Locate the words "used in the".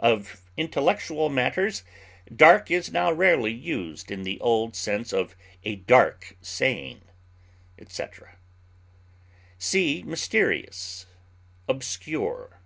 3.52-4.40